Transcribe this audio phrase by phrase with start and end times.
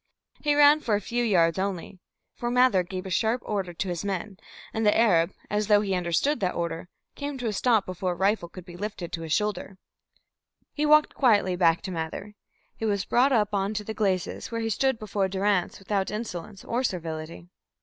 [0.39, 1.99] He ran for a few yards only.
[2.33, 4.37] For Mather gave a sharp order to his men,
[4.73, 8.15] and the Arab, as though he understood that order, came to a stop before a
[8.15, 9.77] rifle could be lifted to a shoulder.
[10.73, 12.33] He walked quietly back to Mather.
[12.75, 16.65] He was brought up on to the glacis, where he stood before Durrance without insolence
[16.65, 17.49] or servility.